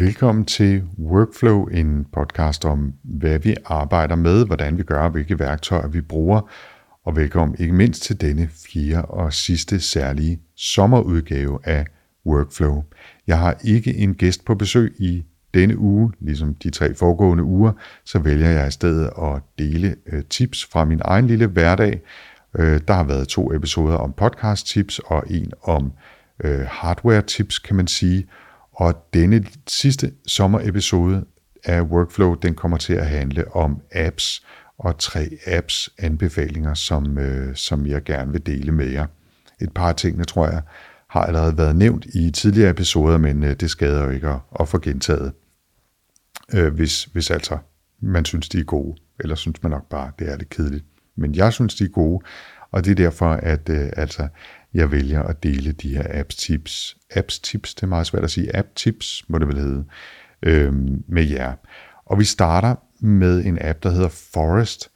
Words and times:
Velkommen 0.00 0.44
til 0.44 0.82
Workflow, 0.98 1.64
en 1.64 2.06
podcast 2.12 2.64
om, 2.64 2.94
hvad 3.02 3.38
vi 3.38 3.56
arbejder 3.64 4.16
med, 4.16 4.46
hvordan 4.46 4.78
vi 4.78 4.82
gør, 4.82 5.08
hvilke 5.08 5.38
værktøjer 5.38 5.88
vi 5.88 6.00
bruger, 6.00 6.50
og 7.04 7.16
velkommen 7.16 7.56
ikke 7.58 7.74
mindst 7.74 8.02
til 8.02 8.20
denne 8.20 8.48
fjerde 8.66 9.04
og 9.04 9.32
sidste 9.32 9.80
særlige 9.80 10.40
sommerudgave 10.56 11.58
af 11.64 11.86
Workflow. 12.26 12.84
Jeg 13.26 13.38
har 13.38 13.56
ikke 13.64 13.94
en 13.94 14.14
gæst 14.14 14.44
på 14.44 14.54
besøg 14.54 14.94
i 14.98 15.24
denne 15.54 15.78
uge, 15.78 16.12
ligesom 16.20 16.54
de 16.54 16.70
tre 16.70 16.94
foregående 16.94 17.44
uger, 17.44 17.72
så 18.04 18.18
vælger 18.18 18.50
jeg 18.50 18.68
i 18.68 18.70
stedet 18.70 19.10
at 19.22 19.42
dele 19.58 19.96
øh, 20.12 20.24
tips 20.24 20.68
fra 20.72 20.84
min 20.84 21.00
egen 21.04 21.26
lille 21.26 21.46
hverdag. 21.46 22.00
Øh, 22.58 22.80
der 22.88 22.94
har 22.94 23.04
været 23.04 23.28
to 23.28 23.52
episoder 23.52 23.96
om 23.96 24.12
podcast 24.12 24.66
tips 24.66 24.98
og 24.98 25.24
en 25.30 25.52
om 25.62 25.92
øh, 26.44 26.66
hardware 26.68 27.22
tips, 27.22 27.58
kan 27.58 27.76
man 27.76 27.86
sige. 27.86 28.26
Og 28.80 29.06
denne 29.14 29.44
sidste 29.68 30.12
sommerepisode 30.26 31.24
af 31.64 31.82
Workflow, 31.82 32.34
den 32.34 32.54
kommer 32.54 32.76
til 32.76 32.92
at 32.92 33.06
handle 33.06 33.54
om 33.56 33.80
apps 33.92 34.46
og 34.78 34.98
tre 34.98 35.28
apps 35.46 35.90
anbefalinger, 35.98 36.74
som, 36.74 37.18
øh, 37.18 37.56
som 37.56 37.86
jeg 37.86 38.04
gerne 38.04 38.32
vil 38.32 38.46
dele 38.46 38.72
med 38.72 38.86
jer. 38.86 39.06
Et 39.60 39.72
par 39.74 39.88
af 39.88 39.96
tingene, 39.96 40.24
tror 40.24 40.48
jeg, 40.48 40.62
har 41.08 41.20
allerede 41.20 41.58
været 41.58 41.76
nævnt 41.76 42.04
i 42.04 42.30
tidligere 42.30 42.70
episoder, 42.70 43.18
men 43.18 43.42
øh, 43.42 43.54
det 43.54 43.70
skader 43.70 44.04
jo 44.04 44.10
ikke 44.10 44.28
at, 44.28 44.38
at 44.60 44.68
få 44.68 44.78
gentaget, 44.78 45.32
øh, 46.54 46.74
hvis, 46.74 47.04
hvis 47.04 47.30
altså 47.30 47.58
man 48.00 48.24
synes, 48.24 48.48
de 48.48 48.58
er 48.58 48.64
gode, 48.64 49.00
eller 49.20 49.34
synes 49.34 49.62
man 49.62 49.70
nok 49.70 49.88
bare, 49.88 50.12
det 50.18 50.32
er 50.32 50.36
lidt 50.36 50.50
kedeligt. 50.50 50.84
Men 51.16 51.34
jeg 51.34 51.52
synes, 51.52 51.74
de 51.74 51.84
er 51.84 51.88
gode, 51.88 52.24
og 52.70 52.84
det 52.84 52.90
er 52.90 52.94
derfor, 52.94 53.32
at 53.32 53.68
øh, 53.68 53.90
altså, 53.96 54.28
jeg 54.74 54.92
vælger 54.92 55.22
at 55.22 55.42
dele 55.42 55.72
de 55.72 55.96
her 55.96 56.04
apps 56.08 56.36
tips. 56.36 56.96
Apps 57.16 57.38
tips, 57.38 57.74
det 57.74 57.82
er 57.82 57.86
meget 57.86 58.06
svært 58.06 58.24
at 58.24 58.30
sige. 58.30 58.56
App 58.56 58.68
tips, 58.74 59.24
må 59.28 59.38
det 59.38 59.48
vel 59.48 59.58
hedde, 59.58 59.84
øh, 60.42 60.72
med 61.08 61.28
jer. 61.28 61.54
Og 62.04 62.18
vi 62.18 62.24
starter 62.24 62.74
med 63.00 63.44
en 63.44 63.58
app, 63.60 63.82
der 63.82 63.90
hedder 63.90 64.08
Forest, 64.08 64.90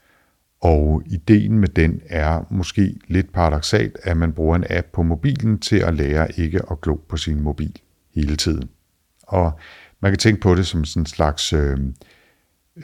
og 0.61 1.03
ideen 1.07 1.59
med 1.59 1.69
den 1.69 2.01
er 2.07 2.47
måske 2.51 2.97
lidt 3.09 3.33
paradoxalt, 3.33 3.99
at 4.03 4.17
man 4.17 4.33
bruger 4.33 4.57
en 4.57 4.65
app 4.71 4.87
på 4.93 5.03
mobilen 5.03 5.59
til 5.59 5.77
at 5.77 5.95
lære 5.95 6.39
ikke 6.41 6.61
at 6.71 6.81
glo 6.81 6.95
på 6.95 7.17
sin 7.17 7.41
mobil 7.41 7.81
hele 8.15 8.37
tiden. 8.37 8.69
Og 9.23 9.59
man 10.01 10.13
kan 10.13 10.19
tænke 10.19 10.41
på 10.41 10.55
det 10.55 10.67
som 10.67 10.85
sådan 10.85 11.03
en 11.03 11.07
slags 11.07 11.53
øh, 11.53 11.79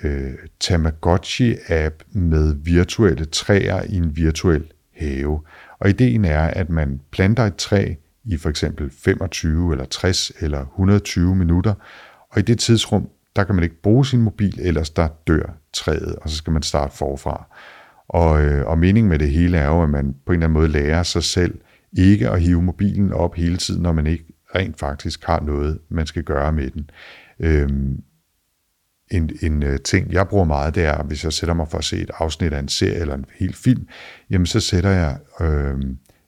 øh, 0.02 0.33
Tamagotchi-app 0.64 2.05
med 2.12 2.55
virtuelle 2.55 3.24
træer 3.24 3.83
i 3.83 3.96
en 3.96 4.16
virtuel 4.16 4.72
have. 4.96 5.41
Og 5.81 5.89
ideen 5.89 6.25
er, 6.25 6.42
at 6.42 6.70
man 6.70 7.00
planter 7.11 7.42
et 7.42 7.56
træ 7.56 7.95
i 8.25 8.36
for 8.36 8.48
eksempel 8.48 8.91
25 8.91 9.73
eller 9.73 9.84
60 9.84 10.33
eller 10.41 10.61
120 10.61 11.36
minutter, 11.36 11.75
og 12.31 12.39
i 12.39 12.42
det 12.42 12.59
tidsrum, 12.59 13.09
der 13.36 13.45
kan 13.45 13.55
man 13.55 13.64
ikke 13.64 13.83
bruge 13.83 14.06
sin 14.06 14.23
mobil, 14.23 14.61
ellers 14.61 14.91
der 14.91 15.08
dør 15.27 15.56
træet, 15.73 16.17
og 16.17 16.31
så 16.31 16.36
skal 16.36 16.53
man 16.53 16.62
starte 16.62 16.97
forfra. 16.97 17.47
Og, 18.08 18.42
øh, 18.42 18.67
og 18.67 18.78
meningen 18.78 19.11
med 19.11 19.19
det 19.19 19.31
hele 19.31 19.58
er 19.58 19.67
jo, 19.67 19.83
at 19.83 19.91
man 19.91 20.14
på 20.27 20.33
en 20.33 20.36
eller 20.39 20.47
anden 20.47 20.61
måde 20.61 20.69
lærer 20.69 21.03
sig 21.03 21.25
selv 21.25 21.61
ikke 21.92 22.31
at 22.31 22.42
hive 22.42 22.62
mobilen 22.62 23.12
op 23.12 23.34
hele 23.34 23.56
tiden, 23.56 23.83
når 23.83 23.92
man 23.92 24.06
ikke 24.06 24.25
rent 24.55 24.78
faktisk 24.78 25.25
har 25.25 25.41
noget, 25.41 25.78
man 25.89 26.06
skal 26.06 26.23
gøre 26.23 26.53
med 26.53 26.70
den. 26.70 26.91
Øhm, 27.41 28.03
en, 29.11 29.30
en 29.42 29.62
øh, 29.62 29.78
ting, 29.80 30.12
jeg 30.12 30.28
bruger 30.28 30.44
meget, 30.44 30.75
det 30.75 30.84
er, 30.84 31.03
hvis 31.03 31.25
jeg 31.25 31.33
sætter 31.33 31.55
mig 31.55 31.69
for 31.69 31.78
at 31.78 31.84
se 31.84 31.97
et 31.97 32.11
afsnit 32.19 32.53
af 32.53 32.58
en 32.58 32.69
serie 32.69 33.00
eller 33.00 33.14
en 33.14 33.25
hel 33.39 33.55
film, 33.55 33.86
jamen 34.30 34.47
så 34.47 34.61
sætter 34.61 34.91
jeg 34.91 35.19
øh, 35.41 35.75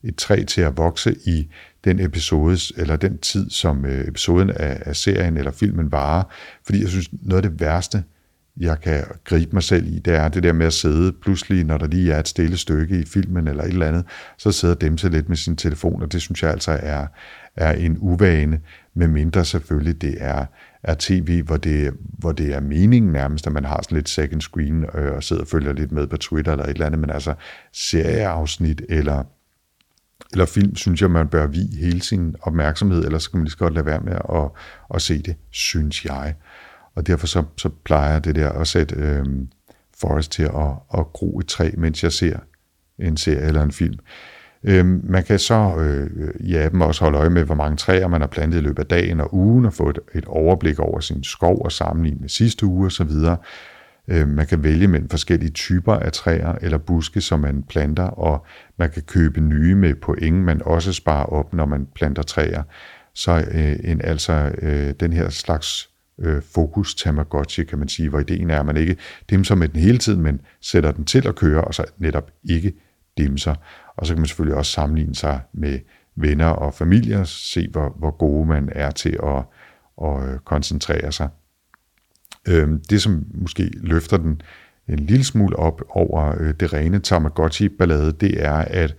et 0.05 0.17
træ 0.17 0.45
til 0.45 0.61
at 0.61 0.77
vokse 0.77 1.17
i 1.25 1.49
den 1.85 2.01
episode, 2.01 2.59
eller 2.77 2.97
den 2.97 3.19
tid, 3.19 3.51
som 3.51 3.85
øh, 3.85 4.09
episoden 4.09 4.51
af, 4.51 4.83
af 4.87 4.97
serien 4.97 5.37
eller 5.37 5.53
filmen 5.53 5.93
varer. 5.93 6.23
Fordi 6.65 6.81
jeg 6.81 6.89
synes, 6.89 7.11
noget 7.23 7.45
af 7.45 7.51
det 7.51 7.61
værste, 7.61 8.03
jeg 8.61 8.81
kan 8.81 9.05
gribe 9.25 9.53
mig 9.53 9.63
selv 9.63 9.87
i, 9.87 9.99
det 9.99 10.15
er 10.15 10.29
det 10.29 10.43
der 10.43 10.53
med 10.53 10.67
at 10.67 10.73
sidde 10.73 11.13
pludselig, 11.13 11.65
når 11.65 11.79
der 11.79 11.87
lige 11.87 12.13
er 12.13 12.19
et 12.21 12.29
stille 12.29 12.57
stykke 12.57 12.99
i 12.99 13.05
filmen 13.05 13.49
eller 13.49 13.65
et 13.65 13.69
eller 13.69 13.89
andet, 13.89 14.05
så 14.39 14.53
sidder 14.53 14.75
dem 14.75 14.99
sig 14.99 15.11
lidt 15.11 15.29
med 15.29 15.37
sin 15.37 15.57
telefon, 15.57 16.03
og 16.03 16.13
det 16.13 16.23
synes 16.23 16.43
jeg 16.43 16.51
altså 16.51 16.79
er, 16.83 17.07
er 17.57 17.73
en 17.73 17.97
uvane, 18.01 18.61
med 18.95 19.09
mindre 19.09 19.45
selvfølgelig 19.45 20.03
det 20.03 20.17
er 20.19 20.47
er 20.83 20.95
tv, 20.99 21.43
hvor 21.43 21.57
det, 21.57 21.93
hvor 22.19 22.33
det 22.33 22.55
er 22.55 22.61
meningen 22.61 23.13
nærmest, 23.13 23.47
at 23.47 23.53
man 23.53 23.65
har 23.65 23.81
sådan 23.83 23.97
lidt 23.97 24.09
second 24.09 24.41
screen 24.41 24.85
øh, 24.95 25.13
og 25.13 25.23
sidder 25.23 25.43
og 25.43 25.49
følger 25.49 25.73
lidt 25.73 25.93
med 25.93 26.07
på 26.07 26.17
Twitter 26.17 26.53
eller 26.53 26.65
et 26.65 26.71
eller 26.71 26.87
andet, 26.87 27.01
men 27.01 27.11
altså 27.11 27.35
serieafsnit 27.73 28.83
eller, 28.89 29.25
eller 30.33 30.47
film, 30.47 30.77
synes 30.77 31.03
jeg, 31.03 31.11
man 31.11 31.29
bør 31.29 31.47
vi 31.47 31.59
hele 31.81 32.03
sin 32.03 32.37
opmærksomhed, 32.43 33.05
ellers 33.05 33.29
kan 33.29 33.39
man 33.39 33.45
lige 33.45 33.53
så 33.53 33.59
godt 33.59 33.75
lade 33.75 33.87
være 33.87 34.01
med 34.01 34.13
at, 34.13 34.51
at 34.95 35.03
se 35.03 35.23
det, 35.23 35.37
synes 35.51 36.05
jeg. 36.05 36.35
Og 36.95 37.07
derfor 37.07 37.27
så, 37.27 37.43
så 37.57 37.71
plejer 37.85 38.19
det 38.19 38.37
der 38.37 38.49
at 38.49 38.69
sætte 38.69 38.95
øh, 38.97 39.27
Forrest 40.01 40.33
til 40.33 40.43
at, 40.43 40.99
at 40.99 41.07
gro 41.13 41.39
et 41.39 41.47
træ, 41.47 41.71
mens 41.79 42.03
jeg 42.03 42.13
ser 42.13 42.39
en 42.99 43.17
serie 43.17 43.47
eller 43.47 43.63
en 43.63 43.73
film. 43.73 43.99
Øh, 44.65 44.87
man 44.87 45.25
kan 45.25 45.39
så 45.39 45.77
øh, 45.79 46.35
i 46.41 46.57
appen 46.57 46.83
også 46.83 47.05
holde 47.05 47.19
øje 47.19 47.31
med, 47.31 47.45
hvor 47.45 47.55
mange 47.55 47.77
træer 47.77 48.09
man 48.09 48.21
har 48.21 48.29
plantet 48.29 48.59
i 48.59 48.61
løbet 48.61 48.79
af 48.79 48.87
dagen 48.87 49.21
og 49.21 49.35
ugen, 49.35 49.65
og 49.65 49.73
få 49.73 49.91
et, 49.91 49.99
et 50.15 50.25
overblik 50.25 50.79
over 50.79 51.01
sin 51.01 51.25
skov 51.25 51.65
og 51.65 51.73
sammenligne 51.73 52.21
med 52.21 52.29
sidste 52.29 52.67
uge 52.67 52.87
osv. 52.87 53.11
Øh, 54.09 54.29
man 54.29 54.47
kan 54.47 54.65
vælge 54.65 54.89
mellem 54.89 55.09
forskellige 55.09 55.51
typer 55.51 55.95
af 55.95 56.13
træer 56.13 56.53
eller 56.61 56.79
buske, 56.79 57.21
som 57.21 57.41
man 57.41 57.63
planter, 57.63 58.05
og 58.05 58.47
man 58.79 58.91
kan 58.91 59.03
købe 59.03 59.41
nye 59.41 59.75
med 59.75 59.95
point, 59.95 60.37
man 60.37 60.63
også 60.65 60.93
sparer 60.93 61.27
op, 61.27 61.55
når 61.55 61.67
man 61.67 61.87
planter 61.95 62.23
træer. 62.23 62.63
Så 63.15 63.45
øh, 63.51 63.77
en, 63.85 64.01
altså 64.05 64.53
øh, 64.63 64.95
den 65.01 65.13
her 65.13 65.29
slags 65.29 65.92
øh, 66.23 66.43
fokus 66.43 66.95
Tamagotchi, 66.95 67.65
kan 67.65 67.79
man 67.79 67.89
sige, 67.89 68.09
hvor 68.09 68.21
ideen 68.21 68.51
er, 68.51 68.61
at 68.61 68.67
man 68.67 68.77
ikke 68.77 68.97
dimser 69.31 69.55
med 69.55 69.69
den 69.69 69.81
hele 69.81 69.99
tiden, 69.99 70.23
men 70.23 70.41
sætter 70.61 70.93
den 70.93 71.05
til 71.05 71.29
at 71.29 71.35
køre, 71.35 71.65
og 71.65 71.75
så 71.75 71.85
netop 71.99 72.31
ikke 72.45 72.73
dimser. 73.19 73.55
Og 73.97 74.07
så 74.07 74.15
kan 74.15 74.21
man 74.21 74.27
selvfølgelig 74.27 74.57
også 74.57 74.73
sammenligne 74.73 75.15
sig 75.15 75.41
med 75.53 75.79
venner 76.17 76.47
og 76.47 76.75
familier, 76.75 77.25
se 77.25 77.69
hvor, 77.69 77.97
hvor 77.99 78.11
gode 78.11 78.47
man 78.47 78.69
er 78.73 78.91
til 78.91 79.19
at, 79.23 79.43
at 80.03 80.33
øh, 80.33 80.39
koncentrere 80.39 81.13
sig. 81.13 81.29
Øhm, 82.49 82.81
det, 82.91 83.03
som 83.03 83.27
måske 83.35 83.71
løfter 83.75 84.17
den 84.17 84.43
en 84.89 84.99
lille 84.99 85.25
smule 85.25 85.57
op 85.57 85.83
over 85.89 86.35
øh, 86.41 86.55
det 86.61 86.73
rene 86.73 86.99
Tamagotchi-ballade, 86.99 88.13
det 88.13 88.45
er, 88.45 88.55
at 88.55 88.97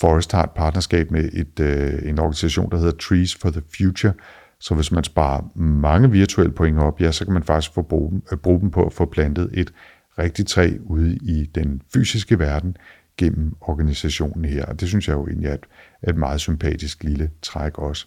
Forest 0.00 0.32
har 0.32 0.42
et 0.42 0.50
partnerskab 0.50 1.10
med 1.10 1.28
et, 1.32 1.60
øh, 1.60 2.08
en 2.08 2.18
organisation, 2.18 2.70
der 2.70 2.76
hedder 2.76 2.96
Trees 2.96 3.34
for 3.34 3.50
the 3.50 3.62
Future, 3.76 4.12
så 4.60 4.74
hvis 4.74 4.92
man 4.92 5.04
sparer 5.04 5.58
mange 5.58 6.10
virtuelle 6.10 6.52
point 6.52 6.78
op, 6.78 7.00
ja, 7.00 7.12
så 7.12 7.24
kan 7.24 7.34
man 7.34 7.42
faktisk 7.42 7.74
få 7.74 7.82
bruge, 7.82 8.10
dem, 8.10 8.38
bruge 8.38 8.60
dem 8.60 8.70
på 8.70 8.86
at 8.86 8.92
få 8.92 9.04
plantet 9.04 9.50
et 9.52 9.72
rigtigt 10.18 10.48
træ 10.48 10.72
ude 10.84 11.16
i 11.16 11.50
den 11.54 11.82
fysiske 11.92 12.38
verden, 12.38 12.76
gennem 13.18 13.56
organisationen 13.60 14.44
her, 14.44 14.64
og 14.64 14.80
det 14.80 14.88
synes 14.88 15.08
jeg 15.08 15.14
jo 15.14 15.26
egentlig 15.26 15.48
er 15.48 15.54
et, 15.54 15.66
et 16.08 16.16
meget 16.16 16.40
sympatisk 16.40 17.04
lille 17.04 17.30
træk 17.42 17.78
også. 17.78 18.06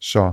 Så 0.00 0.32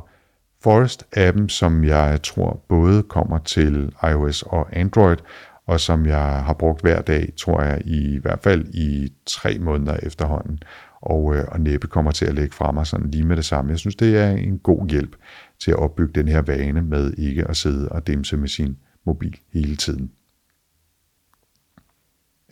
Forest-appen, 0.67 1.47
som 1.49 1.83
jeg 1.83 2.19
tror 2.23 2.65
både 2.67 3.03
kommer 3.03 3.37
til 3.37 3.93
iOS 4.03 4.43
og 4.43 4.67
Android, 4.77 5.17
og 5.65 5.79
som 5.79 6.05
jeg 6.05 6.43
har 6.43 6.53
brugt 6.53 6.81
hver 6.81 7.01
dag, 7.01 7.33
tror 7.37 7.61
jeg 7.61 7.81
i 7.85 8.19
hvert 8.21 8.39
fald 8.39 8.65
i 8.73 9.13
tre 9.25 9.57
måneder 9.59 9.97
efterhånden, 10.03 10.59
og, 11.01 11.35
øh, 11.35 11.45
og 11.47 11.59
næppe 11.59 11.87
kommer 11.87 12.11
til 12.11 12.25
at 12.25 12.35
lægge 12.35 12.55
fra 12.55 12.71
mig 12.71 12.87
sådan 12.87 13.11
lige 13.11 13.23
med 13.23 13.35
det 13.35 13.45
samme. 13.45 13.71
Jeg 13.71 13.79
synes, 13.79 13.95
det 13.95 14.17
er 14.17 14.29
en 14.29 14.59
god 14.59 14.89
hjælp 14.89 15.15
til 15.59 15.71
at 15.71 15.77
opbygge 15.77 16.13
den 16.13 16.27
her 16.27 16.41
vane 16.41 16.81
med 16.81 17.13
ikke 17.17 17.47
at 17.47 17.57
sidde 17.57 17.89
og 17.89 18.07
dimse 18.07 18.37
med 18.37 18.47
sin 18.47 18.77
mobil 19.05 19.39
hele 19.53 19.75
tiden. 19.75 20.11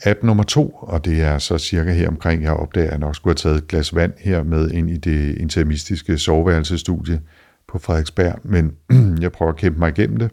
App 0.06 0.24
nummer 0.24 0.44
to, 0.44 0.70
og 0.70 1.06
det 1.06 1.22
er 1.22 1.38
så 1.38 1.58
cirka 1.58 1.92
her 1.92 2.08
omkring, 2.08 2.44
jeg 2.44 2.54
opdager, 2.54 2.88
at 2.88 2.92
jeg 2.92 3.00
nok 3.00 3.16
skulle 3.16 3.32
have 3.32 3.50
taget 3.50 3.58
et 3.58 3.68
glas 3.68 3.96
vand 3.96 4.14
her 4.18 4.44
med 4.44 4.72
ind 4.72 4.90
i 4.90 4.98
det 4.98 5.38
intermistiske 5.38 6.18
soveværelsestudie 6.18 7.22
på 7.68 7.80
Frederiksberg, 7.80 8.40
men 8.44 8.76
jeg 9.24 9.32
prøver 9.32 9.52
at 9.52 9.58
kæmpe 9.58 9.80
mig 9.80 9.90
igennem 9.90 10.18
det. 10.18 10.32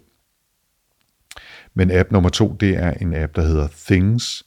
Men 1.74 1.90
app 1.90 2.12
nummer 2.12 2.30
to, 2.30 2.56
det 2.60 2.76
er 2.76 2.90
en 2.90 3.14
app, 3.14 3.36
der 3.36 3.42
hedder 3.42 3.68
Things, 3.86 4.46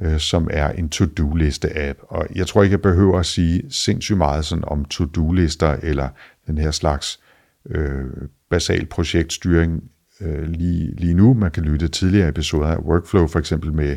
øh, 0.00 0.18
som 0.18 0.48
er 0.52 0.68
en 0.68 0.88
to-do-liste-app. 0.88 1.98
Og 2.02 2.26
jeg 2.34 2.46
tror 2.46 2.62
ikke, 2.62 2.72
jeg 2.72 2.82
behøver 2.82 3.18
at 3.18 3.26
sige 3.26 3.62
sindssygt 3.70 4.18
meget 4.18 4.44
sådan 4.44 4.64
om 4.66 4.84
to-do-lister 4.84 5.76
eller 5.82 6.08
den 6.46 6.58
her 6.58 6.70
slags 6.70 7.20
øh, 7.70 8.04
basal 8.50 8.86
projektstyring 8.86 9.90
øh, 10.20 10.48
lige, 10.48 10.94
lige 10.96 11.14
nu. 11.14 11.34
Man 11.34 11.50
kan 11.50 11.62
lytte 11.62 11.88
tidligere 11.88 12.28
episoder 12.28 12.66
af 12.66 12.78
Workflow, 12.78 13.26
for 13.26 13.38
eksempel 13.38 13.72
med 13.72 13.96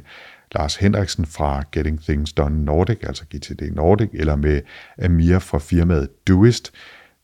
Lars 0.56 0.76
Henriksen 0.76 1.26
fra 1.26 1.64
Getting 1.72 2.02
Things 2.02 2.34
Done 2.34 2.66
Nordic, 2.66 2.98
altså 3.04 3.26
GTD 3.36 3.62
Nordic, 3.76 4.10
eller 4.14 4.36
med 4.36 4.62
Amir 5.04 5.40
fra 5.40 5.60
firmaet 5.60 6.10
Doist, 6.28 6.74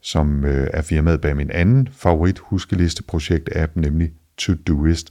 som 0.02 0.46
øh, 0.46 0.68
er 0.74 0.82
firmaet 0.82 1.22
bag 1.22 1.36
min 1.36 1.52
anden 1.52 1.88
favorit 1.92 2.40
huskelisteprojekt-app, 2.40 3.72
nemlig 3.76 4.12
Todoist. 4.38 5.10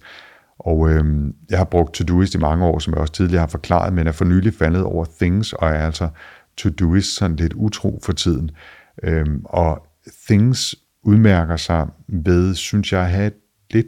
Og 0.59 0.91
øh, 0.91 1.05
jeg 1.51 1.59
har 1.59 1.65
brugt 1.65 1.95
Todoist 1.95 2.35
i 2.35 2.39
mange 2.39 2.65
år, 2.65 2.79
som 2.79 2.93
jeg 2.93 3.01
også 3.01 3.13
tidligere 3.13 3.41
har 3.41 3.47
forklaret, 3.47 3.93
men 3.93 4.07
er 4.07 4.13
for 4.13 4.25
nylig 4.25 4.55
faldet 4.55 4.83
over 4.83 5.07
Things, 5.21 5.53
og 5.53 5.69
er 5.69 5.87
altså 5.87 6.09
Todoist 6.57 7.17
sådan 7.17 7.37
lidt 7.37 7.53
utro 7.53 8.01
for 8.03 8.13
tiden. 8.13 8.51
Øh, 9.03 9.27
og 9.45 9.87
Things 10.29 10.75
udmærker 11.03 11.57
sig 11.57 11.87
ved, 12.09 12.55
synes 12.55 12.93
jeg, 12.93 13.03
at 13.03 13.11
have 13.11 13.27
et 13.27 13.35
lidt, 13.71 13.87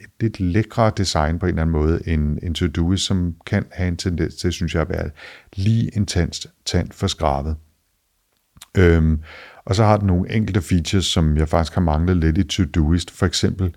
et 0.00 0.20
lidt 0.20 0.40
lækre 0.40 0.92
design 0.96 1.38
på 1.38 1.46
en 1.46 1.50
eller 1.50 1.62
anden 1.62 1.72
måde, 1.72 2.08
end 2.08 2.38
en 2.42 2.54
to 2.54 2.96
som 2.96 3.34
kan 3.46 3.66
have 3.72 3.88
en 3.88 3.96
tendens 3.96 4.34
til, 4.34 4.52
synes 4.52 4.74
jeg, 4.74 4.82
at 4.82 4.88
være 4.88 5.10
lige 5.56 5.88
intenst 5.88 6.46
tand 6.64 6.92
for 6.92 7.06
skrabet. 7.06 7.56
Øhm, 8.78 9.20
og 9.64 9.74
så 9.74 9.84
har 9.84 9.96
den 9.96 10.06
nogle 10.06 10.32
enkelte 10.32 10.62
features, 10.62 11.04
som 11.04 11.36
jeg 11.36 11.48
faktisk 11.48 11.74
har 11.74 11.80
manglet 11.80 12.16
lidt 12.16 12.38
i 12.38 12.44
Todoist. 12.44 13.10
For 13.10 13.26
eksempel 13.26 13.74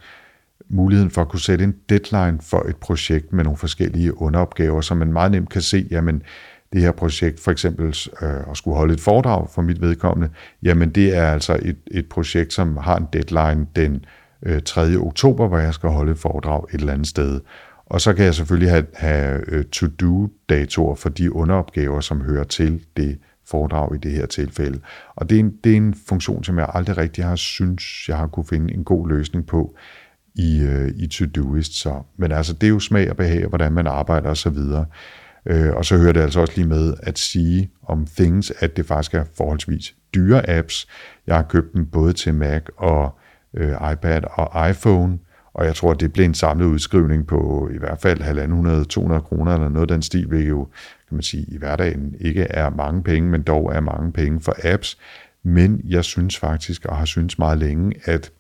muligheden 0.70 1.12
for 1.12 1.22
at 1.22 1.30
kunne 1.30 1.40
sætte 1.40 1.64
en 1.64 1.76
deadline 1.90 2.40
for 2.42 2.62
et 2.70 2.76
projekt 2.76 3.34
med 3.34 3.44
nogle 3.44 3.58
forskellige 3.58 4.22
underopgaver, 4.22 4.82
så 4.82 4.96
man 4.96 5.14
meget 5.14 5.32
nemt 5.32 5.50
kan 5.50 5.62
se, 5.62 5.88
jamen 5.92 6.24
det 6.74 6.82
her 6.82 6.92
projekt, 6.92 7.40
for 7.40 7.52
eksempel 7.52 7.96
øh, 8.22 8.52
at 8.52 8.58
skulle 8.58 8.78
holde 8.78 8.94
et 8.94 9.02
foredrag 9.02 9.50
for 9.50 9.62
mit 9.62 9.82
vedkommende, 9.82 10.34
jamen 10.64 10.90
det 10.90 11.18
er 11.18 11.32
altså 11.32 11.60
et, 11.62 11.78
et 11.92 12.10
projekt, 12.10 12.54
som 12.54 12.78
har 12.78 12.98
en 12.98 13.08
deadline 13.14 13.68
den 13.76 14.06
øh, 14.44 14.62
3. 14.62 14.96
oktober, 14.96 15.48
hvor 15.48 15.58
jeg 15.58 15.74
skal 15.74 15.90
holde 15.90 16.12
et 16.12 16.20
foredrag 16.20 16.64
et 16.74 16.80
eller 16.80 16.94
andet 16.94 17.08
sted. 17.08 17.40
Og 17.86 18.02
så 18.02 18.14
kan 18.14 18.26
jeg 18.26 18.36
selvfølgelig 18.36 18.72
have, 18.72 18.86
have 18.94 19.44
øh, 19.48 19.66
to-do-datoer 19.66 20.96
for 20.96 21.10
de 21.10 21.36
underopgaver, 21.36 22.00
som 22.00 22.22
hører 22.22 22.44
til 22.44 22.86
det 22.98 23.18
foredrag 23.48 23.96
i 23.96 23.98
det 23.98 24.12
her 24.12 24.26
tilfælde. 24.26 24.80
Og 25.16 25.30
det 25.30 25.36
er 25.36 25.40
en, 25.40 25.54
det 25.64 25.72
er 25.72 25.78
en 25.78 25.96
funktion, 26.08 26.44
som 26.44 26.58
jeg 26.58 26.70
aldrig 26.74 26.98
rigtig 26.98 27.26
har 27.26 27.36
synes, 27.36 28.10
jeg 28.10 28.18
har 28.18 28.28
kunne 28.28 28.46
finde 28.46 28.74
en 28.74 28.84
god 28.84 29.10
løsning 29.10 29.46
på 29.46 29.76
i, 30.36 30.62
øh, 30.62 30.92
i 30.96 31.08
Todoist. 31.08 31.74
Så, 31.74 32.02
men 32.18 32.32
altså, 32.32 32.54
det 32.54 32.68
er 32.68 32.72
jo 32.72 32.80
smag 32.80 33.10
og 33.10 33.18
behag, 33.18 33.48
hvordan 33.48 33.72
man 33.72 33.88
arbejder 33.88 34.30
osv. 34.30 34.58
Øh, 35.50 35.76
og 35.76 35.86
så 35.86 35.98
hører 35.98 36.14
det 36.14 36.22
altså 36.22 36.40
også 36.40 36.54
lige 36.56 36.68
med 36.68 36.94
at 37.04 37.20
sige 37.20 37.70
om 37.84 38.08
Things, 38.18 38.54
at 38.60 38.78
det 38.78 38.86
faktisk 38.86 39.14
er 39.14 39.24
forholdsvis 39.38 39.96
dyre 40.14 40.50
apps. 40.50 40.88
Jeg 41.28 41.36
har 41.36 41.44
købt 41.44 41.74
dem 41.74 41.86
både 41.86 42.14
til 42.14 42.34
Mac 42.34 42.62
og 42.78 43.20
øh, 43.54 43.72
iPad 43.94 44.22
og 44.32 44.70
iPhone, 44.70 45.20
og 45.54 45.66
jeg 45.66 45.76
tror, 45.76 45.94
det 45.94 46.14
blev 46.14 46.26
en 46.26 46.34
samlet 46.34 46.66
udskrivning 46.66 47.28
på 47.28 47.70
i 47.74 47.78
hvert 47.78 48.00
fald 48.02 48.22
1.500-200 48.22 49.20
kroner 49.20 49.54
eller 49.54 49.70
noget 49.70 49.92
af 49.92 49.96
den 49.96 50.02
stil, 50.02 50.28
hvilket 50.28 50.50
jo, 50.50 50.68
kan 51.10 51.16
man 51.16 51.22
sige, 51.22 51.46
i 51.48 51.58
hverdagen 51.58 52.16
ikke 52.20 52.44
er 52.44 52.70
mange 52.70 53.04
penge, 53.04 53.30
men 53.30 53.42
dog 53.42 53.76
er 53.76 53.80
mange 53.80 54.12
penge 54.12 54.42
for 54.42 54.56
apps. 54.64 54.98
Men 55.44 55.82
jeg 55.84 56.04
synes 56.04 56.38
faktisk, 56.38 56.86
og 56.86 56.98
har 56.98 57.06
synes 57.06 57.40
meget 57.40 57.58
længe, 57.58 57.96
at 58.04 58.32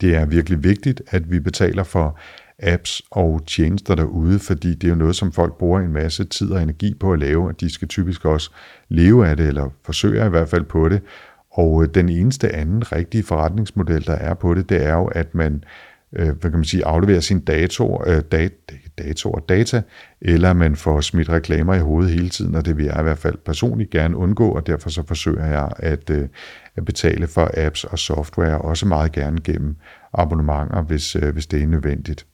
det 0.00 0.14
er 0.16 0.24
virkelig 0.24 0.64
vigtigt, 0.64 1.02
at 1.08 1.30
vi 1.30 1.40
betaler 1.40 1.82
for 1.82 2.18
apps 2.58 3.02
og 3.10 3.42
tjenester 3.46 3.94
derude, 3.94 4.38
fordi 4.38 4.74
det 4.74 4.84
er 4.84 4.88
jo 4.88 4.94
noget, 4.98 5.16
som 5.16 5.32
folk 5.32 5.58
bruger 5.58 5.80
en 5.80 5.92
masse 5.92 6.24
tid 6.24 6.50
og 6.50 6.62
energi 6.62 6.94
på 7.00 7.12
at 7.12 7.18
lave, 7.18 7.48
og 7.48 7.60
de 7.60 7.72
skal 7.72 7.88
typisk 7.88 8.24
også 8.24 8.50
leve 8.88 9.28
af 9.28 9.36
det, 9.36 9.46
eller 9.46 9.68
forsøger 9.84 10.26
i 10.26 10.30
hvert 10.30 10.48
fald 10.48 10.64
på 10.64 10.88
det. 10.88 11.02
Og 11.50 11.82
øh, 11.82 11.88
den 11.94 12.08
eneste 12.08 12.54
anden 12.54 12.92
rigtige 12.92 13.22
forretningsmodel, 13.22 14.06
der 14.06 14.14
er 14.14 14.34
på 14.34 14.54
det, 14.54 14.68
det 14.68 14.86
er 14.86 14.94
jo, 14.94 15.04
at 15.04 15.34
man 15.34 15.64
øh, 16.12 16.28
hvad 16.28 16.50
kan 16.50 16.52
man 16.52 16.64
sige, 16.64 16.86
afleverer 16.86 17.20
sine 17.20 17.40
datoer, 17.40 18.08
øh, 18.08 18.22
dat, 18.32 18.52
datoer, 18.98 19.40
data, 19.40 19.82
eller 20.20 20.52
man 20.52 20.76
får 20.76 21.00
smidt 21.00 21.28
reklamer 21.28 21.74
i 21.74 21.78
hovedet 21.78 22.12
hele 22.12 22.28
tiden, 22.28 22.54
og 22.54 22.64
det 22.64 22.76
vil 22.76 22.84
jeg 22.84 23.00
i 23.00 23.02
hvert 23.02 23.18
fald 23.18 23.38
personligt 23.44 23.90
gerne 23.90 24.16
undgå, 24.16 24.50
og 24.50 24.66
derfor 24.66 24.90
så 24.90 25.02
forsøger 25.06 25.46
jeg 25.46 25.68
at, 25.76 26.10
øh, 26.10 26.28
at 26.76 26.84
betale 26.84 27.26
for 27.26 27.50
apps 27.56 27.84
og 27.84 27.98
software, 27.98 28.58
også 28.58 28.86
meget 28.86 29.12
gerne 29.12 29.40
gennem 29.40 29.76
abonnementer, 30.14 30.82
hvis, 30.82 31.16
øh, 31.16 31.32
hvis 31.32 31.46
det 31.46 31.62
er 31.62 31.66
nødvendigt. 31.66 32.26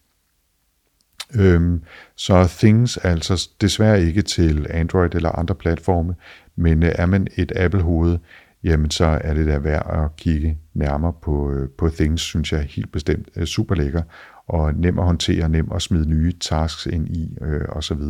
Øhm, 1.34 1.82
så 2.16 2.48
Things 2.58 2.96
er 2.96 3.10
altså 3.10 3.48
desværre 3.60 4.02
ikke 4.02 4.22
til 4.22 4.66
Android 4.70 5.14
eller 5.14 5.30
andre 5.30 5.54
platforme, 5.54 6.14
men 6.56 6.82
øh, 6.82 6.92
er 6.94 7.06
man 7.06 7.26
et 7.36 7.52
Apple-hoved, 7.56 8.18
jamen 8.64 8.90
så 8.90 9.04
er 9.04 9.34
det 9.34 9.46
da 9.46 9.58
værd 9.58 10.04
at 10.04 10.16
kigge 10.16 10.58
nærmere 10.74 11.12
på, 11.22 11.52
øh, 11.52 11.68
på 11.78 11.88
Things, 11.88 12.22
synes 12.22 12.52
jeg 12.52 12.62
helt 12.62 12.92
bestemt 12.92 13.28
øh, 13.36 13.42
er 13.42 13.46
super 13.46 13.74
lækker, 13.74 14.02
og 14.46 14.74
nem 14.74 14.98
at 14.98 15.04
håndtere, 15.04 15.48
nem 15.48 15.72
at 15.74 15.82
smide 15.82 16.08
nye 16.08 16.32
tasks 16.40 16.86
ind 16.86 17.08
i, 17.08 17.36
øh, 17.40 17.64
osv. 17.68 18.00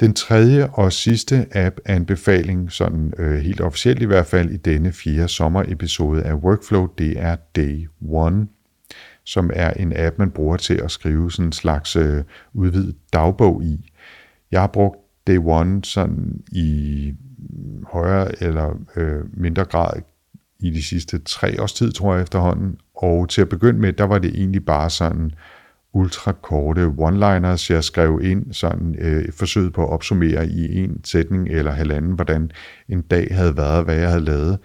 Den 0.00 0.14
tredje 0.14 0.68
og 0.72 0.92
sidste 0.92 1.46
app-anbefaling, 1.56 2.72
sådan 2.72 3.12
øh, 3.18 3.38
helt 3.38 3.60
officielt 3.60 4.02
i 4.02 4.04
hvert 4.04 4.26
fald 4.26 4.50
i 4.50 4.56
denne 4.56 4.92
fjerde 4.92 5.28
sommerepisode 5.28 6.22
af 6.22 6.34
Workflow, 6.34 6.86
det 6.98 7.20
er 7.20 7.36
Day 7.56 7.88
1 8.28 8.48
som 9.28 9.50
er 9.54 9.70
en 9.70 9.92
app, 9.96 10.18
man 10.18 10.30
bruger 10.30 10.56
til 10.56 10.74
at 10.74 10.90
skrive 10.90 11.32
sådan 11.32 11.46
en 11.46 11.52
slags 11.52 11.96
øh, 11.96 12.22
udvidet 12.54 12.96
dagbog 13.12 13.62
i. 13.62 13.90
Jeg 14.52 14.60
har 14.60 14.66
brugt 14.66 14.96
Day 15.26 15.38
One 15.44 15.84
sådan 15.84 16.40
i 16.52 17.12
højere 17.92 18.42
eller 18.42 18.74
øh, 18.96 19.20
mindre 19.32 19.64
grad 19.64 20.02
i 20.60 20.70
de 20.70 20.82
sidste 20.82 21.18
tre 21.18 21.62
års 21.62 21.72
tid, 21.72 21.92
tror 21.92 22.14
jeg 22.14 22.22
efterhånden. 22.22 22.78
Og 22.94 23.28
til 23.28 23.40
at 23.40 23.48
begynde 23.48 23.80
med, 23.80 23.92
der 23.92 24.04
var 24.04 24.18
det 24.18 24.34
egentlig 24.34 24.64
bare 24.64 24.90
sådan 24.90 25.32
ultrakorte 25.92 26.86
one-liners, 26.98 27.70
jeg 27.70 27.84
skrev 27.84 28.20
ind, 28.22 28.52
sådan 28.52 28.96
øh, 28.98 29.22
et 29.22 29.34
forsøg 29.34 29.72
på 29.72 29.82
at 29.82 29.90
opsummere 29.90 30.46
i 30.46 30.78
en 30.78 31.04
sætning 31.04 31.48
eller 31.48 31.72
halvanden, 31.72 32.12
hvordan 32.12 32.50
en 32.88 33.02
dag 33.02 33.28
havde 33.30 33.56
været, 33.56 33.84
hvad 33.84 33.96
jeg 33.96 34.08
havde 34.08 34.24
lavet. 34.24 34.58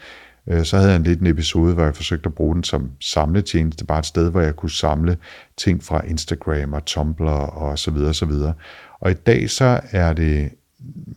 Øh, 0.48 0.66
så 0.66 0.78
havde 0.78 0.90
jeg 0.90 0.95
en 0.95 1.04
lidt 1.04 1.19
en 1.19 1.28
episode, 1.28 1.74
hvor 1.74 1.84
jeg 1.84 1.95
forsøgte 1.95 2.28
at 2.28 2.36
bruge 2.36 2.56
den 2.56 2.63
som 2.63 2.92
samletjeneste, 3.00 3.86
bare 3.86 4.00
et 4.00 4.06
sted, 4.06 4.31
hvor 4.31 4.42
jeg 4.42 4.56
kunne 4.56 4.72
samle 4.72 5.18
ting 5.57 5.84
fra 5.84 6.06
Instagram 6.06 6.74
og 6.74 6.86
Tumblr 6.86 7.30
og 7.30 7.80
så 7.80 7.92
videre, 7.92 8.13
så 8.13 8.25
videre. 8.25 8.54
Og 9.00 9.12
i 9.12 9.13
dag 9.13 9.50
så 9.50 9.80
er 9.92 10.13
det 10.13 10.51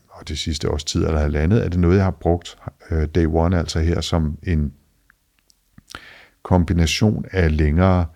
og 0.09 0.29
det 0.29 0.39
sidste 0.39 0.71
års 0.71 0.85
tid 0.85 1.05
eller 1.05 1.21
halvandet, 1.21 1.65
er 1.65 1.69
det 1.69 1.81
noget, 1.81 1.97
jeg 1.97 2.05
har 2.05 2.11
brugt 2.11 2.59
øh, 2.91 3.09
day 3.15 3.27
one, 3.27 3.59
altså 3.59 3.81
her 3.81 4.01
som 4.01 4.39
en 4.43 4.73
kombination 6.43 7.25
af 7.33 7.57
længere 7.57 8.07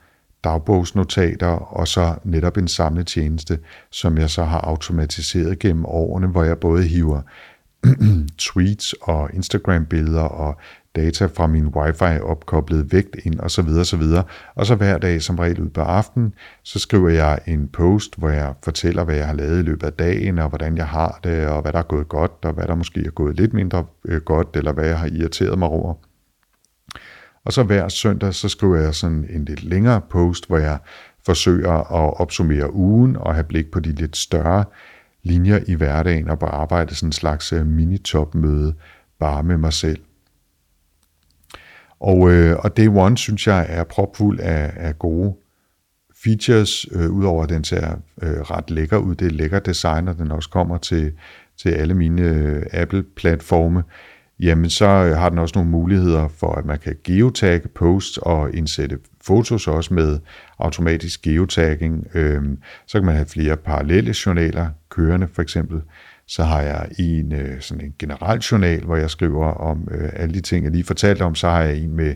dagbogsnotater 0.45 1.47
og 1.47 1.89
så 1.89 2.15
netop 2.25 2.57
en 2.57 2.69
samletjeneste, 2.69 3.59
som 3.91 4.19
jeg 4.19 4.31
så 4.31 4.45
har 4.45 4.61
automatiseret 4.61 5.59
gennem 5.59 5.85
årene, 5.85 6.27
hvor 6.27 6.45
jeg 6.45 6.59
både 6.59 6.83
hiver 6.83 7.23
tweets 8.39 8.95
og 9.03 9.31
Instagram-billeder 9.35 10.23
og 10.23 10.57
data 10.97 11.27
fra 11.27 11.47
min 11.47 11.67
wifi 11.67 12.21
opkoblet 12.23 12.93
vægt 12.93 13.17
ind 13.25 13.41
og 13.41 13.51
så 13.51 13.63
videre, 13.63 13.85
så 13.85 13.97
videre. 13.97 14.25
Og 14.55 14.67
så 14.67 14.75
hver 14.75 14.99
dag, 14.99 15.23
som 15.23 15.39
regel 15.39 15.61
ud 15.61 15.69
på 15.69 15.81
aftenen, 15.81 16.35
så 16.63 16.79
skriver 16.79 17.09
jeg 17.09 17.39
en 17.47 17.69
post, 17.69 18.19
hvor 18.19 18.29
jeg 18.29 18.55
fortæller, 18.65 19.05
hvad 19.05 19.17
jeg 19.17 19.27
har 19.27 19.35
lavet 19.35 19.59
i 19.59 19.63
løbet 19.63 19.87
af 19.87 19.93
dagen, 19.93 20.39
og 20.39 20.49
hvordan 20.49 20.77
jeg 20.77 20.87
har 20.87 21.21
det, 21.25 21.47
og 21.47 21.63
hvad 21.63 21.73
der 21.73 21.79
er 21.79 21.83
gået 21.83 22.09
godt, 22.09 22.33
og 22.43 22.53
hvad 22.53 22.65
der 22.65 22.75
måske 22.75 23.01
er 23.07 23.11
gået 23.11 23.37
lidt 23.37 23.53
mindre 23.53 23.87
øh, 24.05 24.21
godt, 24.21 24.49
eller 24.55 24.73
hvad 24.73 24.87
jeg 24.87 24.99
har 24.99 25.07
irriteret 25.07 25.59
mig 25.59 25.69
over. 25.69 25.95
Og 27.45 27.53
så 27.53 27.63
hver 27.63 27.89
søndag, 27.89 28.35
så 28.35 28.49
skriver 28.49 28.77
jeg 28.77 28.95
sådan 28.95 29.27
en 29.31 29.45
lidt 29.45 29.65
længere 29.65 30.01
post, 30.11 30.47
hvor 30.47 30.59
jeg 30.59 30.79
forsøger 31.27 31.73
at 31.73 32.21
opsummere 32.21 32.75
ugen 32.75 33.17
og 33.17 33.35
have 33.35 33.45
blik 33.45 33.71
på 33.71 33.81
de 33.81 33.93
lidt 33.93 34.17
større 34.17 34.65
linjer 35.23 35.59
i 35.67 35.75
hverdagen 35.75 36.29
og 36.31 36.39
på 36.39 36.47
arbejde, 36.47 36.95
sådan 36.95 37.09
en 37.09 37.13
slags 37.13 37.53
øh, 37.53 37.67
mini-topmøde 37.67 38.75
bare 39.19 39.43
med 39.43 39.57
mig 39.57 39.73
selv. 39.73 39.99
Og, 42.01 42.31
øh, 42.33 42.57
og 42.59 42.77
Day 42.77 42.89
One, 42.89 43.19
synes 43.19 43.47
jeg, 43.47 43.67
er 43.69 43.85
propfuld 43.85 44.41
af, 44.41 44.73
af 44.77 44.99
gode 44.99 45.35
features, 46.25 46.87
øh, 46.93 47.11
udover 47.11 47.43
at 47.43 47.49
den 47.49 47.65
ser 47.65 47.97
øh, 48.23 48.41
ret 48.41 48.71
lækker 48.71 48.97
ud. 48.97 49.15
Det 49.15 49.27
er 49.27 49.31
lækker 49.31 49.59
design, 49.59 50.09
og 50.09 50.19
den 50.19 50.33
også 50.33 50.51
kommer 50.51 50.79
til, 50.79 51.13
til 51.57 51.69
alle 51.69 51.95
mine 51.95 52.23
øh, 52.23 52.63
Apple-platforme. 52.73 53.83
Jamen, 54.41 54.71
så 54.71 54.87
øh, 54.87 55.17
har 55.17 55.29
den 55.29 55.39
også 55.39 55.53
nogle 55.57 55.71
muligheder 55.71 56.29
for, 56.29 56.53
at 56.53 56.65
man 56.65 56.79
kan 56.79 56.97
geotagge 57.05 57.69
posts 57.69 58.19
og 58.19 58.55
indsætte 58.55 58.99
fotos 59.23 59.69
også 59.69 59.95
med 59.95 60.19
automatisk 60.59 61.23
geotagging. 61.23 62.07
Øh, 62.15 62.43
så 62.87 62.99
kan 62.99 63.07
man 63.07 63.15
have 63.15 63.27
flere 63.27 63.57
parallelle 63.57 64.15
journaler 64.27 64.69
kørende, 64.89 65.29
for 65.33 65.43
eksempel 65.43 65.83
så 66.31 66.45
har 66.45 66.61
jeg 66.61 66.89
en 66.99 67.33
øh, 67.33 67.61
sådan 67.61 67.85
en 67.85 67.95
generaljournal, 67.99 68.85
hvor 68.85 68.97
jeg 68.97 69.11
skriver 69.11 69.47
om 69.47 69.89
øh, 69.91 70.11
alle 70.13 70.35
de 70.35 70.41
ting, 70.41 70.65
jeg 70.65 70.73
lige 70.73 70.85
fortalte 70.85 71.23
om. 71.23 71.35
Så 71.35 71.49
har 71.49 71.63
jeg 71.63 71.77
en 71.77 71.97
med 71.97 72.15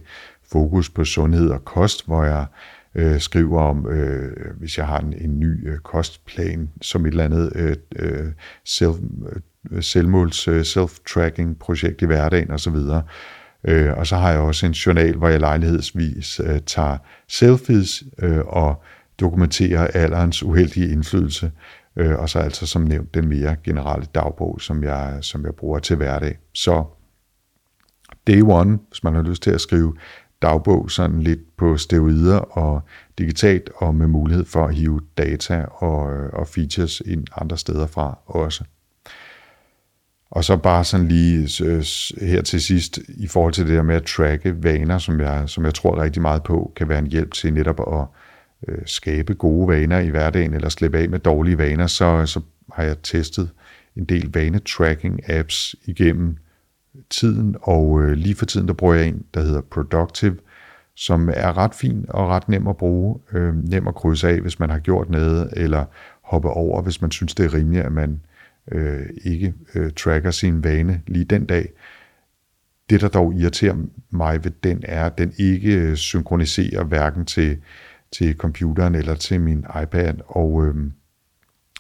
fokus 0.53 0.91
på 0.91 1.05
sundhed 1.05 1.51
og 1.51 1.65
kost, 1.65 2.07
hvor 2.07 2.25
jeg 2.25 2.47
øh, 2.95 3.21
skriver 3.21 3.63
om, 3.63 3.87
øh, 3.87 4.33
hvis 4.59 4.79
jeg 4.79 4.87
har 4.87 4.99
en, 4.99 5.13
en 5.13 5.41
ny 5.41 5.69
øh, 5.69 5.79
kostplan, 5.79 6.71
som 6.83 7.07
et 7.07 7.11
eller 7.11 7.25
andet 7.25 7.53
øh, 7.55 7.77
øh 7.97 8.33
self, 8.65 8.97
øh, 9.71 9.83
selvmåls 9.83 10.49
øh, 10.49 10.61
self-tracking 10.61 11.59
projekt 11.61 12.03
i 12.03 12.07
hverdagen 12.07 12.51
osv. 12.51 12.77
Øh, 13.65 13.93
og 13.99 14.07
så 14.07 14.17
har 14.17 14.31
jeg 14.31 14.41
også 14.41 14.67
en 14.67 14.73
journal, 14.73 15.17
hvor 15.17 15.29
jeg 15.29 15.41
lejlighedsvis 15.41 16.41
øh, 16.41 16.61
tager 16.67 16.99
selfies 17.29 18.03
øh, 18.19 18.41
og 18.47 18.83
dokumenterer 19.21 19.87
alderens 19.87 20.43
uheldige 20.43 20.93
indflydelse 20.93 21.51
øh, 21.97 22.19
og 22.19 22.29
så 22.29 22.39
altså 22.39 22.67
som 22.67 22.83
nævnt 22.83 23.15
den 23.15 23.29
mere 23.29 23.57
generelle 23.65 24.07
dagbog, 24.15 24.61
som 24.61 24.85
jeg, 24.85 25.19
som 25.21 25.45
jeg 25.45 25.55
bruger 25.55 25.79
til 25.79 25.97
hverdag. 25.97 26.39
Så 26.55 26.85
day 28.27 28.43
one, 28.43 28.79
hvis 28.89 29.05
man 29.05 29.15
har 29.15 29.23
lyst 29.23 29.43
til 29.43 29.51
at 29.51 29.61
skrive 29.61 29.97
dagbog 30.43 30.91
sådan 30.91 31.23
lidt 31.23 31.57
på 31.57 31.77
steroider 31.77 32.39
og 32.39 32.83
digitalt, 33.19 33.71
og 33.77 33.95
med 33.95 34.07
mulighed 34.07 34.45
for 34.45 34.67
at 34.67 34.75
hive 34.75 35.01
data 35.19 35.65
og, 35.65 36.01
og 36.33 36.49
features 36.49 37.03
ind 37.07 37.25
andre 37.37 37.59
steder 37.59 37.87
fra 37.87 38.19
også. 38.27 38.65
Og 40.31 40.45
så 40.45 40.57
bare 40.57 40.85
sådan 40.85 41.09
lige 41.09 41.49
her 42.21 42.43
til 42.43 42.63
sidst, 42.63 42.99
i 43.09 43.27
forhold 43.27 43.53
til 43.53 43.67
det 43.67 43.77
der 43.77 43.83
med 43.83 43.95
at 43.95 44.05
tracke 44.05 44.63
vaner, 44.63 44.99
som 44.99 45.21
jeg, 45.21 45.49
som 45.49 45.65
jeg 45.65 45.75
tror 45.75 46.03
rigtig 46.03 46.23
meget 46.23 46.43
på, 46.43 46.73
kan 46.77 46.89
være 46.89 46.99
en 46.99 47.07
hjælp 47.07 47.33
til 47.33 47.55
netop 47.55 47.81
at 47.81 48.07
øh, 48.69 48.79
skabe 48.87 49.35
gode 49.35 49.69
vaner 49.69 49.99
i 49.99 50.09
hverdagen, 50.09 50.55
eller 50.55 50.69
slippe 50.69 50.99
af 50.99 51.09
med 51.09 51.19
dårlige 51.19 51.59
vaner, 51.59 51.87
så, 51.87 52.27
så 52.27 52.41
har 52.73 52.83
jeg 52.83 52.97
testet 53.03 53.51
en 53.97 54.05
del 54.05 54.31
vanetracking-apps 54.37 55.75
igennem 55.85 56.37
tiden, 57.11 57.57
og 57.63 58.03
øh, 58.03 58.13
lige 58.13 58.35
for 58.35 58.47
tiden, 58.47 58.69
der 58.69 58.75
bruger 58.75 58.95
jeg 58.95 59.07
en, 59.07 59.23
der 59.35 59.41
hedder 59.41 59.61
Productive, 59.61 60.37
som 60.97 61.29
er 61.29 61.59
ret 61.59 61.75
fin 61.75 62.05
og 62.09 62.29
ret 62.29 62.49
nem 62.49 62.67
at 62.67 62.77
bruge, 62.77 63.21
øh, 63.33 63.55
nem 63.65 63.89
at 63.89 63.95
krydse 63.95 64.29
af, 64.29 64.41
hvis 64.41 64.59
man 64.59 64.71
har 64.71 64.79
gjort 64.79 65.11
noget, 65.11 65.49
eller 65.57 65.85
hoppe 66.23 66.49
over, 66.49 66.83
hvis 66.83 67.01
man 67.01 67.11
synes, 67.11 67.35
det 67.35 67.45
er 67.45 67.55
rimeligt, 67.55 67.85
at 67.85 67.93
man 67.93 68.21
øh, 68.73 69.07
ikke 69.25 69.55
øh, 69.75 69.93
tracker 69.93 70.31
sin 70.31 70.65
vane 70.65 71.03
lige 71.07 71.25
den 71.25 71.47
dag. 71.47 71.69
Det, 72.91 73.01
der 73.01 73.09
dog 73.09 73.35
irriterer 73.35 73.77
mig 74.11 74.45
ved 74.45 74.53
den, 74.63 74.83
er, 74.83 75.07
at 75.07 75.19
den 75.19 75.33
ikke 75.39 75.75
øh, 75.75 75.97
synkroniserer 75.97 76.85
hverken 76.85 77.25
til, 77.25 77.59
til 78.13 78.37
computeren 78.37 78.95
eller 78.95 79.15
til 79.15 79.41
min 79.41 79.67
iPad, 79.83 80.15
og, 80.27 80.67
øh, 80.67 80.75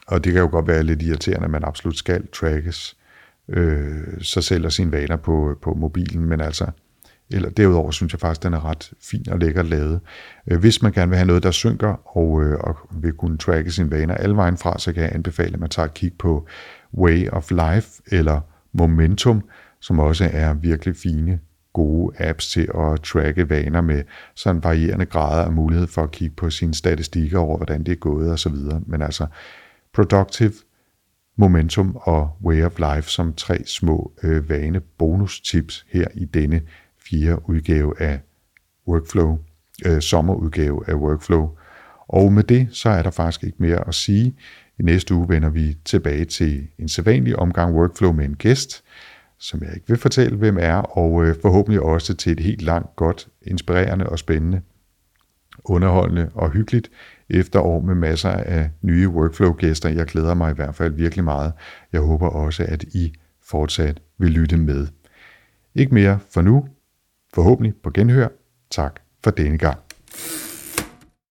og 0.07 0.25
det 0.25 0.33
kan 0.33 0.43
jo 0.43 0.49
godt 0.49 0.67
være 0.67 0.83
lidt 0.83 1.03
irriterende, 1.03 1.45
at 1.45 1.51
man 1.51 1.65
absolut 1.65 1.97
skal 1.97 2.27
trackes 2.33 2.97
øh, 3.49 4.23
sig 4.23 4.45
selv 4.45 4.65
og 4.65 4.73
sine 4.73 4.93
vaner 4.93 5.17
på, 5.17 5.59
på 5.63 5.75
mobilen, 5.75 6.25
men 6.25 6.41
altså, 6.41 6.67
eller 7.31 7.51
derudover 7.51 7.91
synes 7.91 8.13
jeg 8.13 8.21
faktisk, 8.21 8.43
den 8.43 8.55
er 8.55 8.65
ret 8.65 8.93
fin 9.01 9.29
og 9.31 9.39
lækker 9.39 9.63
lavet. 9.63 10.01
Øh, 10.47 10.59
hvis 10.59 10.83
man 10.83 10.93
gerne 10.93 11.09
vil 11.09 11.17
have 11.17 11.27
noget, 11.27 11.43
der 11.43 11.51
synker 11.51 12.17
og, 12.17 12.43
øh, 12.43 12.59
og 12.61 12.77
vil 12.91 13.13
kunne 13.13 13.39
tracke 13.39 13.71
sine 13.71 13.91
vaner 13.91 14.15
alle 14.15 14.37
vejen 14.37 14.57
fra, 14.57 14.79
så 14.79 14.93
kan 14.93 15.03
jeg 15.03 15.13
anbefale, 15.15 15.55
at 15.55 15.61
man 15.61 15.71
tager 15.71 15.87
et 15.87 15.95
kig 15.95 16.13
på 16.19 16.47
Way 16.95 17.29
of 17.29 17.51
Life 17.51 17.89
eller 18.07 18.41
Momentum, 18.73 19.43
som 19.81 19.99
også 19.99 20.31
er 20.33 20.55
virkelig 20.55 20.97
fine, 20.97 21.41
gode 21.75 22.17
apps 22.19 22.49
til 22.49 22.69
at 22.75 23.01
tracke 23.01 23.51
vaner 23.51 23.81
med 23.81 24.03
sådan 24.35 24.65
varierende 24.65 25.07
grader 25.07 25.45
af 25.45 25.53
mulighed 25.53 25.87
for 25.87 26.03
at 26.03 26.11
kigge 26.11 26.37
på 26.37 26.51
sine 26.51 26.75
statistikker 26.75 27.39
over, 27.39 27.57
hvordan 27.57 27.85
det 27.85 27.93
er 27.93 27.97
gået 27.97 28.33
osv. 28.33 28.55
Men 28.87 29.03
altså, 29.03 29.27
Productive, 29.93 30.53
Momentum 31.37 31.97
og 32.01 32.37
Way 32.45 32.65
of 32.65 32.79
Life 32.79 33.11
som 33.11 33.35
tre 33.35 33.65
små 33.67 34.13
øh, 34.23 34.49
vane 34.51 34.81
bonus 34.81 35.41
tips 35.41 35.87
her 35.93 36.07
i 36.15 36.25
denne 36.25 36.61
fjerde 37.11 37.49
udgave 37.49 38.01
af 38.01 38.21
Workflow, 38.89 39.39
øh, 39.87 40.01
sommerudgave 40.01 40.89
af 40.89 40.95
Workflow. 40.95 41.51
Og 42.09 42.33
med 42.33 42.43
det, 42.43 42.69
så 42.73 42.89
er 42.89 43.03
der 43.03 43.11
faktisk 43.11 43.45
ikke 43.45 43.57
mere 43.61 43.89
at 43.89 43.95
sige. 43.95 44.35
I 44.79 44.83
næste 44.83 45.15
uge 45.15 45.29
vender 45.29 45.49
vi 45.49 45.77
tilbage 45.85 46.25
til 46.25 46.67
en 46.79 46.89
sædvanlig 46.89 47.37
omgang 47.37 47.75
Workflow 47.75 48.13
med 48.13 48.25
en 48.25 48.37
gæst, 48.37 48.85
som 49.39 49.63
jeg 49.63 49.75
ikke 49.75 49.89
vil 49.89 49.97
fortælle, 49.97 50.37
hvem 50.37 50.57
er, 50.61 50.75
og 50.75 51.25
øh, 51.25 51.35
forhåbentlig 51.43 51.81
også 51.81 52.15
til 52.15 52.33
et 52.33 52.41
helt 52.41 52.63
langt, 52.63 52.97
godt, 52.97 53.29
inspirerende 53.43 54.07
og 54.07 54.19
spændende, 54.19 54.63
underholdende 55.65 56.31
og 56.35 56.51
hyggeligt 56.51 56.91
efterår 57.31 57.81
med 57.81 57.95
masser 57.95 58.31
af 58.31 58.71
nye 58.83 59.09
Workflow-gæster. 59.09 59.89
Jeg 59.89 60.07
glæder 60.07 60.35
mig 60.35 60.51
i 60.51 60.55
hvert 60.55 60.75
fald 60.75 60.93
virkelig 60.93 61.25
meget. 61.25 61.53
Jeg 61.93 62.01
håber 62.01 62.29
også, 62.29 62.65
at 62.69 62.83
I 62.83 63.13
fortsat 63.43 64.01
vil 64.19 64.31
lytte 64.31 64.57
med. 64.57 64.87
Ikke 65.75 65.95
mere 65.95 66.19
for 66.31 66.43
nu. 66.43 66.69
Forhåbentlig 67.35 67.75
på 67.83 67.91
genhør. 67.91 68.29
Tak 68.71 69.01
for 69.25 69.31
denne 69.31 69.59
gang. 69.59 69.79